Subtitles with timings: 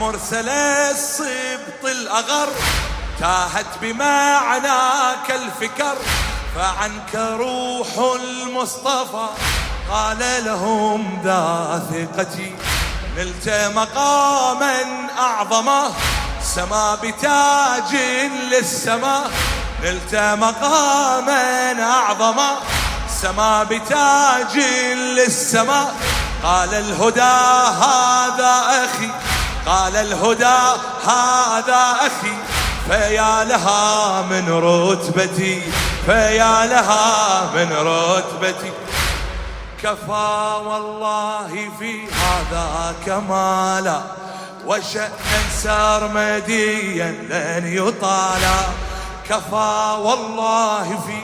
[0.00, 2.48] مرسل الصبط الاغر
[3.20, 5.96] تاهت بمعناك الفكر
[6.56, 9.26] فعنك روح المصطفى.
[9.90, 12.54] قال لهم ذا ثقتي
[13.16, 14.82] نلت مقاما
[15.18, 15.92] أعظما
[16.42, 17.96] سما بتاج
[18.50, 19.30] للسماء
[19.82, 22.56] نلت مقاما أعظما
[23.22, 24.56] سما بتاج
[24.94, 25.94] للسماء
[26.42, 27.20] قال الهدى
[27.84, 29.10] هذا أخي
[29.66, 30.60] قال الهدى
[31.06, 32.36] هذا أخي
[32.88, 35.62] فيا لها من رتبتي
[36.06, 38.72] فيا لها من رتبتي.
[39.82, 44.00] كفى والله في هذا كمالا
[44.66, 48.60] وشأنا سرمديا لن يطالا.
[49.28, 51.18] كفى والله في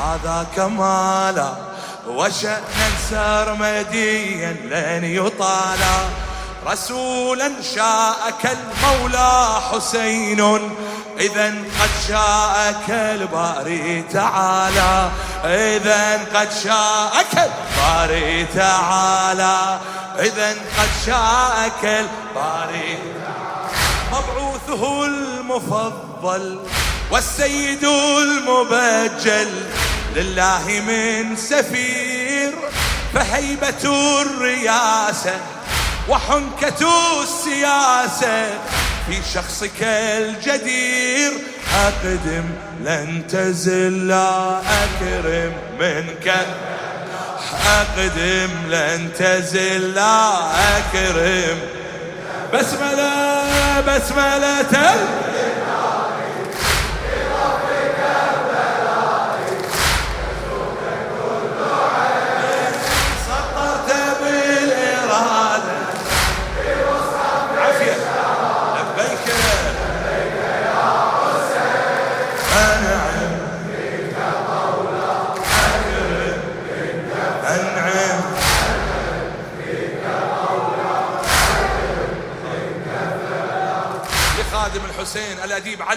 [0.00, 1.52] هذا كمالا
[2.08, 6.29] وشأنا سرمديا لن يطالا.
[6.66, 10.40] رسولا شاءك المولى حسين.
[11.20, 15.10] إذا قد شاءك الباري تعالى.
[15.44, 19.78] إذا قد شاءك الباري تعالى.
[20.18, 22.98] إذا قد شاءك الباري.
[24.12, 26.60] مبعوثه المفضل
[27.10, 29.64] والسيد المبجل.
[30.16, 32.52] لله من سفير
[33.14, 33.84] فهيبة
[34.22, 35.40] الرياسة.
[36.08, 36.86] وحنكة
[37.22, 38.58] السياسة
[39.06, 41.32] في شخصك الجدير.
[41.74, 42.44] أقدم
[42.84, 46.46] لن تزل أكرم منك.
[47.66, 51.58] أقدم لن تزل أكرم.
[52.54, 55.29] بسملة بسملة خادم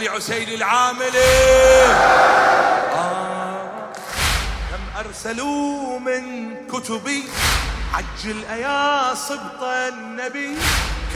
[0.04, 1.18] علي عسيلي العاملي
[2.96, 3.92] آه.
[4.72, 7.24] كم أرسلوا من كتبي؟
[7.94, 10.58] عجل أيا صبط النبي.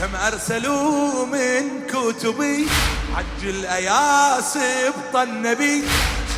[0.00, 2.68] كم أرسلوا من كتبي؟
[3.16, 5.84] عجل أيا سبط النبي.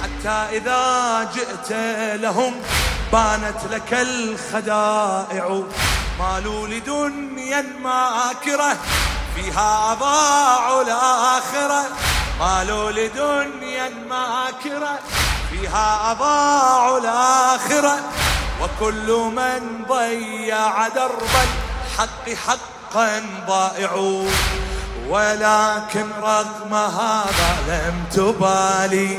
[0.03, 1.73] حتى إذا جئت
[2.21, 2.55] لهم
[3.13, 5.63] بانت لك الخدائع.
[6.21, 8.77] مالوا لدنيا ماكره
[9.37, 11.87] فيها أضاعوا الآخرة.
[12.41, 14.99] مالوا لدنيا ماكرة
[15.51, 17.97] فيها أضاعوا الآخرة.
[18.63, 24.23] وكل من ضيع درب الحق حقا ضائع.
[25.09, 29.19] ولكن رغم هذا لم تبالي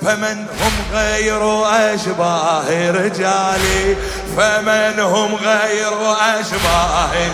[0.00, 3.96] فمن هم غير أشباه رجالي.
[4.36, 7.30] فمن هم غير أشباه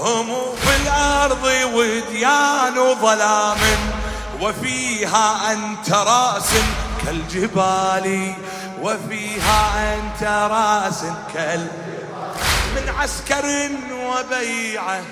[0.00, 1.44] هم الأرض
[1.74, 3.58] وديان ظلام
[4.40, 6.50] وفيها أنت رأس
[7.04, 8.34] كالجبال
[8.82, 11.66] وفيها أنت رأس كال
[12.76, 15.02] من عسكر وبيعة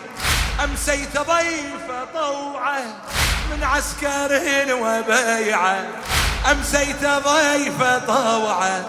[0.64, 2.82] أمسيت ضيف طوعة.
[3.50, 4.42] من عسكر
[4.74, 5.84] وبيعة
[6.50, 8.84] أمسيت ضيف طوعة.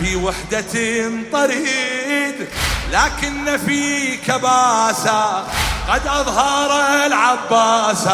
[0.00, 2.48] في وحدة طريد
[2.92, 5.46] لكن فيك باسا
[5.88, 6.70] قد أظهر
[7.06, 8.08] العباس.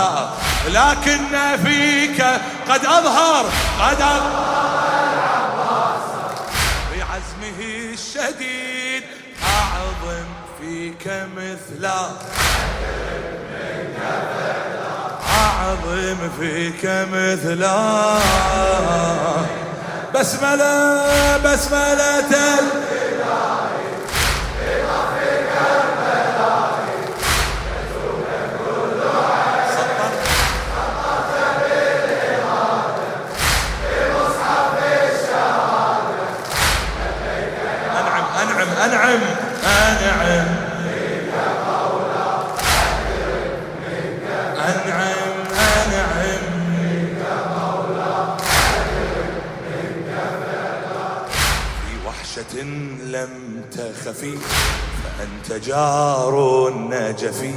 [0.68, 2.22] لكن فيك
[2.68, 3.44] قد أظهر
[3.80, 4.76] قد أظهر
[5.14, 6.02] العباس.
[6.90, 7.60] بعزمه
[7.92, 9.02] الشديد
[9.42, 10.26] أعظم
[10.60, 11.06] فيك
[11.36, 12.10] مثلا
[15.38, 18.16] أعظم فيك مثلا
[20.14, 22.32] بسملة بسملة
[55.56, 57.54] فأنت جار النجفي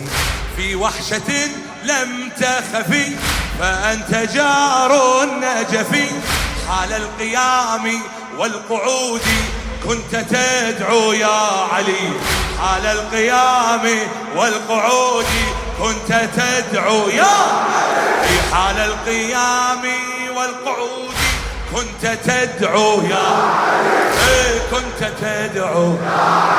[0.58, 1.50] في وحشة
[1.84, 3.16] لم تخفي
[3.60, 6.08] فأنت جار النجفي
[6.70, 8.02] حال القيام
[8.38, 9.22] والقعود
[9.88, 12.12] كنت تدعو يا علي.
[12.62, 14.00] حال القيام
[14.36, 15.26] والقعود
[15.80, 18.28] كنت تدعو يا علي.
[18.28, 19.82] في حال القيام
[20.38, 21.16] والقعود
[21.76, 24.10] كنت تدعو يا علي.
[24.30, 26.59] إيه، كنت تدعو يا علي.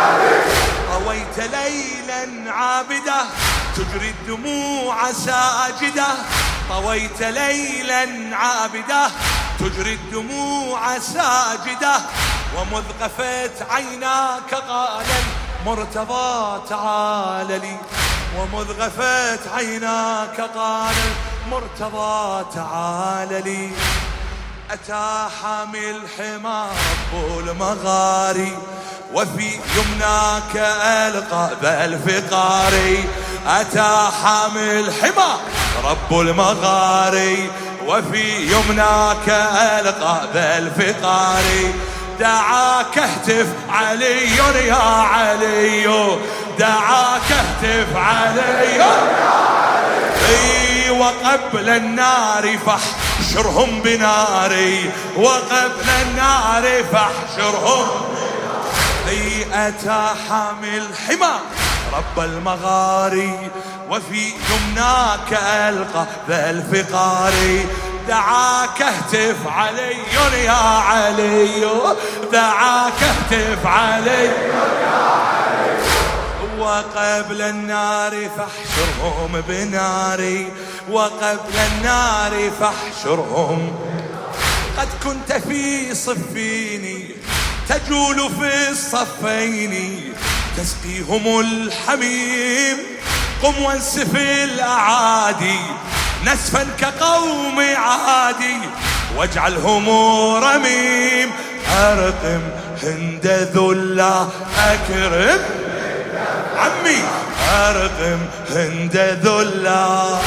[1.40, 3.24] ليلا عابدة
[3.76, 6.08] تجري الدموع ساجدة.
[6.68, 9.10] طويت ليلا عابدة
[9.58, 12.00] تجري الدموع ساجدة.
[12.56, 15.06] ومذ غفت عيناك قال
[15.60, 17.76] المرتضى تعال لي
[18.38, 20.94] ومذ غفت عيناك قال
[21.46, 23.70] المرتضى تعال لي
[24.70, 26.74] أتى حامي الحمار
[27.14, 28.58] رب المغاري.
[29.14, 33.04] وفي يمناك ألقى ذا الفقاري
[33.46, 35.38] أتى حامي الحمار
[35.84, 37.50] رب المغاري.
[37.86, 39.28] وفي يمناك
[39.78, 41.74] ألقى ذا الفقاري
[42.20, 44.36] دعاك اهتف علي
[44.66, 45.86] يا علي.
[46.58, 48.94] دعاك اهتف علي يا
[50.24, 50.90] علي.
[50.90, 54.90] وقبل النار فاحشرهم بناري.
[55.16, 58.09] وقبل النار فاحشرهم
[59.08, 61.34] اي اتى حامل حمى
[61.92, 63.50] رب المغاري
[63.90, 67.66] وفي يمناك ألقى ذا الفقاري
[68.08, 69.96] دعاك اهتف علي
[70.44, 71.60] يا علي
[72.32, 74.24] دعاك اهتف علي.
[74.24, 75.78] يا علي
[76.58, 80.52] وقبل النار فاحشرهم بناري
[80.90, 83.78] وقبل النار فاحشرهم.
[84.78, 87.10] قد كنت في صفيني
[87.70, 90.00] تجول في الصفين.
[90.56, 92.76] تسقيهم الحميم.
[93.42, 95.60] قم وانسف الأعادي.
[96.26, 98.56] نسفا كقوم عادي.
[99.16, 99.88] واجعلهم
[100.44, 101.30] رميم.
[101.72, 102.40] أرقم
[102.82, 104.26] هند ذلا
[104.58, 105.38] أكرم
[106.56, 107.02] عمي.
[107.52, 108.18] أرقم
[108.50, 110.18] هند ذلا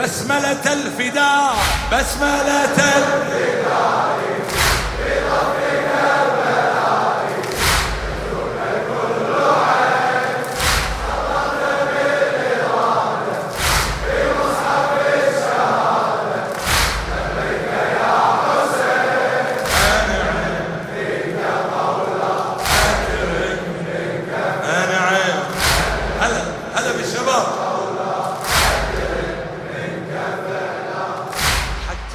[0.00, 1.54] بسملة الفداء.
[1.92, 4.11] بسملة الفداء.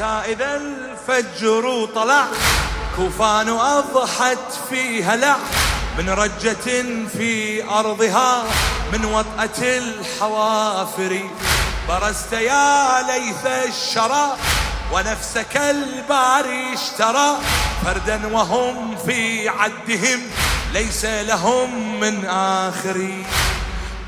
[0.02, 2.26] إذا الفجر طلع
[2.96, 4.38] كوفان أضحت
[4.70, 5.38] في هلع
[5.98, 6.84] من رجة
[7.18, 8.44] في أرضها
[8.94, 11.20] من وطأة الحوافر.
[11.90, 14.38] برزت يا ليث الشرى
[14.94, 17.38] ونفسك الباري اشترى.
[17.86, 20.22] فردا وهم في عدهم
[20.74, 23.24] ليس لهم من آخر.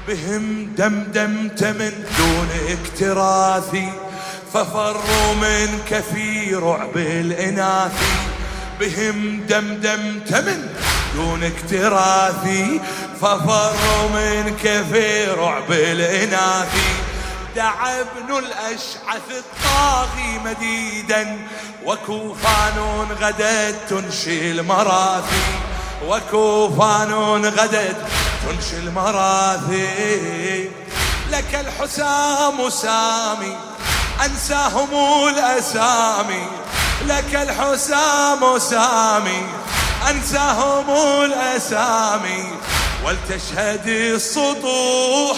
[0.08, 4.09] بهم دمدمت من دون اكتراثي.
[4.54, 7.92] ففروا منك في رعب الإناث
[8.80, 10.70] بهم دمدمت من
[11.16, 12.82] دون اكتراثي
[13.22, 16.76] ففروا منك في رعب الإناث.
[17.56, 21.38] دعا ابن الأشعث الطاغي مديدا
[21.86, 25.46] وكوفان غدت تنشي المراثي
[26.08, 27.98] وكوفان غدت
[28.48, 30.70] تنشي المراثي
[31.32, 33.58] لك الحسام سامي
[34.26, 34.88] أنساهم
[35.28, 36.48] الأسامي.
[37.06, 39.42] لك الحسام سامي.
[40.10, 40.86] أنساهم
[41.24, 42.52] الأسامي.
[43.06, 45.38] ولتشهد السطوح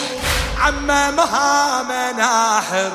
[0.60, 2.92] عممها مناحر.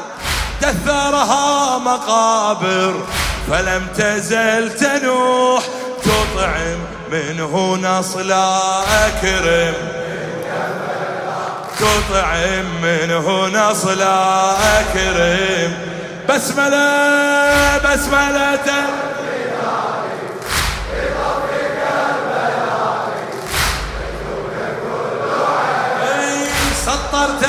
[0.63, 3.05] دثرها مقابر.
[3.51, 5.63] فلم تزل تنوح.
[6.03, 6.79] تطعم
[7.13, 8.61] منه نصلا
[9.07, 10.06] أكرم.
[11.79, 15.73] تطعم منه نصلا أكرم.
[16.29, 18.67] بسملة بسملة.
[26.87, 27.45] سطرت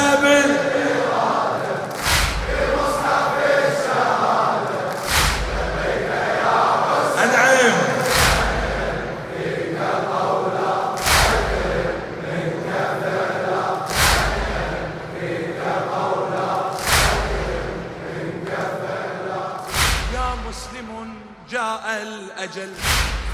[21.52, 22.70] بال الأجل.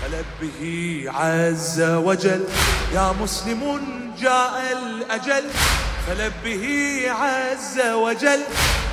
[0.01, 2.43] فلبه عز وجل.
[2.93, 3.79] يا مسلم
[4.20, 5.43] جاء الأجل.
[6.08, 8.39] فلبه عز وجل.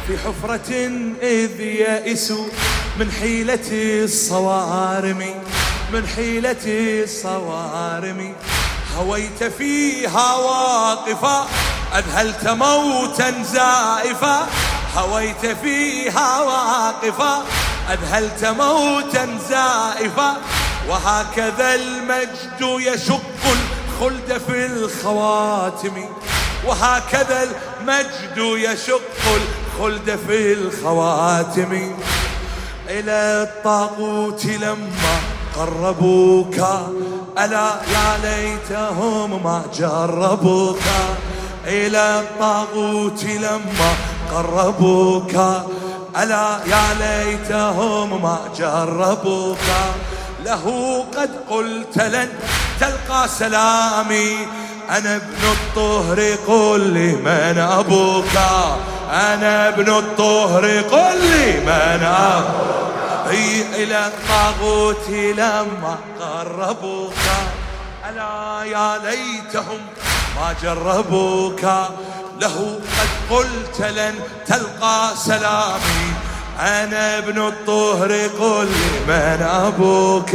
[0.07, 0.71] في حفرة
[1.23, 2.47] إذ يئسوا
[2.99, 3.69] من حيلة
[4.05, 5.35] الصوارم.
[5.93, 6.65] من حيلة
[7.05, 8.35] الصوارم.
[8.97, 11.49] هويت فيها واقفا.
[11.99, 14.47] أذهلت موتا زائفا.
[14.97, 17.45] هويت فيها واقفا.
[17.93, 20.37] أذهلت موتا زائفا
[20.89, 26.05] وهكذا المجد يشق الخلد في الخواتم.
[26.67, 27.49] وهكذا
[27.81, 31.97] المجد يشق الخلد في الخواتم.
[32.89, 35.17] إلى الطاغوت لما
[35.57, 36.57] قربوك
[37.39, 40.83] ألا يا ليتهم ما جربوك.
[41.67, 43.93] إلى الطاغوت لما
[44.35, 45.35] قربوك
[46.17, 49.59] ألا يا ليتهم ما جربوك.
[50.45, 52.29] له قد قلت لن
[52.81, 54.37] تلقى سلامي.
[54.91, 58.37] أنا ابن الطهر قل لي من أبوك.
[59.11, 62.91] أنا ابن الطهر قل لي من أبوك.
[63.31, 67.13] هي إلى الطاغوت لما قربوك.
[68.11, 69.81] ألا يا ليتهم
[70.37, 71.61] ما جربوك.
[72.41, 74.15] له قد قلت لن
[74.47, 76.15] تلقى سلامي.
[76.61, 80.35] أنا ابن الطهر قل لي من أبوك.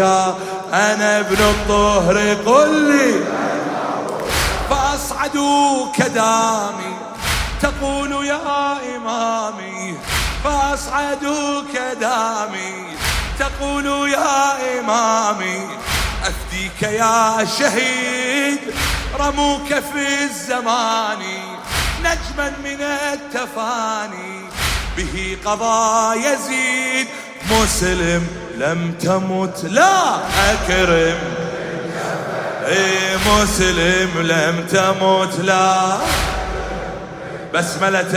[0.73, 3.23] أنا ابن الطهر قل لي
[4.69, 6.95] فأصعدوك دامي.
[7.61, 9.97] تقول يا إمامي
[10.43, 12.85] فأصعدوك دامي.
[13.39, 15.67] تقول يا إمامي
[16.23, 18.59] أفديك يا شهيد.
[19.19, 21.21] رموك في الزمان.
[22.15, 22.81] نجما من
[23.13, 24.41] التفاني.
[24.97, 27.07] به قضى يزيد
[27.51, 29.63] مسلم لم تمت.
[29.63, 30.15] لا
[30.51, 31.17] أكرم.
[32.67, 35.39] إي مسلم لم تمت.
[35.39, 35.97] لا.
[37.53, 38.13] بسملة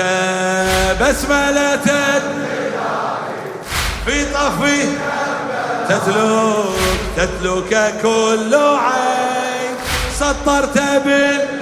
[1.01, 1.89] بسملة.
[4.07, 4.89] في طفي
[5.89, 6.77] تتلوك
[7.17, 9.75] تتلوك كل عين.
[10.15, 11.58] سطرت بال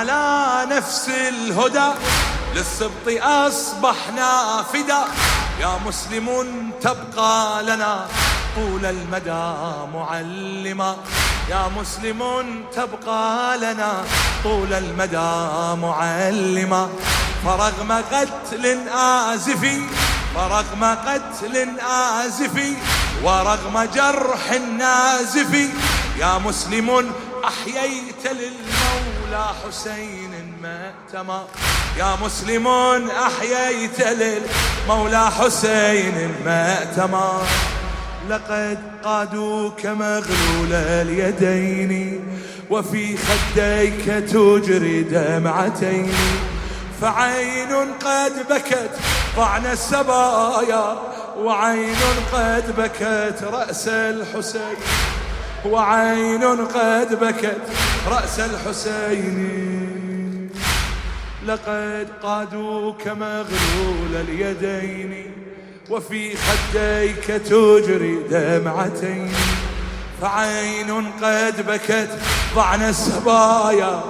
[0.00, 1.88] على نفس الهدى
[2.54, 5.04] للسبط أصبحنا فدا.
[5.60, 6.28] يا مسلم
[6.80, 8.06] تبقى لنا
[8.56, 9.44] طول المدى
[9.94, 10.96] معلما.
[11.50, 12.20] يا مسلم
[12.72, 14.04] تبقى لنا
[14.44, 16.88] طول المدى معلما.
[17.44, 19.82] فرغم قتل آزفي
[20.34, 21.80] فرغم قتل
[22.24, 22.74] آزفي
[23.22, 25.70] ورغم جرح نازف
[26.18, 27.12] يا مسلم
[27.44, 28.26] أحييت
[29.30, 31.44] للمولى حسين مأتما
[31.98, 37.42] يا مسلمون أحييت للمولى حسين مأتما
[38.28, 42.20] لقد قادوك مغلول اليدين
[42.70, 46.12] وفي خديك تجري دمعتين.
[47.00, 47.72] فعين
[48.04, 48.90] قد بكت
[49.36, 50.98] طعن السبايا
[51.38, 51.96] وعين
[52.32, 54.76] قد بكت رأس الحسين.
[55.64, 57.60] وعين قد بكت
[58.10, 59.40] رأس الحسين.
[61.46, 65.32] لقد قادوك مغلول اليدين
[65.90, 69.32] وفي خديك تجري دمعتين.
[70.22, 72.08] فعين قد بكت
[72.54, 74.00] ضعن السبايا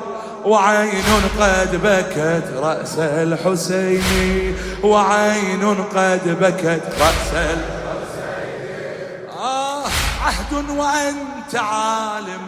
[0.44, 1.04] وعين
[1.40, 4.56] قد بكت رأس الحسين.
[4.82, 5.64] وعين
[5.94, 7.79] قد بكت رأس الحسين.
[10.52, 12.40] عهد وأنت عالم.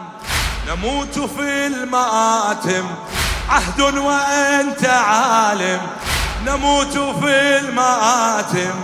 [0.69, 2.87] نموت في المآتم.
[3.49, 5.81] عهد وأنت عالم.
[6.47, 8.75] نموت في المآتم.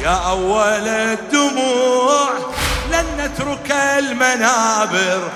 [0.00, 2.30] يا أول الدموع
[2.92, 5.28] لن نترك المنابر.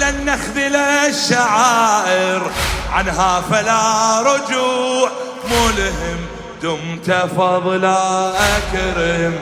[0.00, 2.50] لن نخذل الشعائر.
[2.92, 5.10] عنها فلا رجوع.
[5.50, 6.18] ملهم
[6.62, 9.34] دمت فضلا أكرم.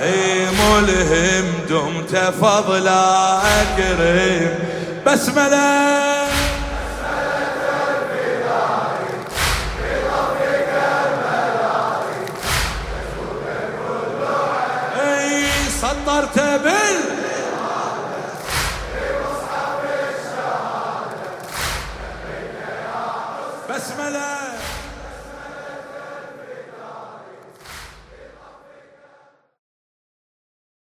[0.00, 4.58] ملهم دمت فضلا أكرم.
[5.06, 5.88] بسملة
[15.80, 17.17] صدرت بال.